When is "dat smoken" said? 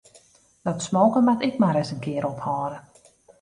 0.67-1.23